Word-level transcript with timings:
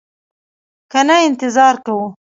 که 0.91 0.99
نه 1.07 1.15
انتظار 1.27 1.75
کوو. 1.85 2.05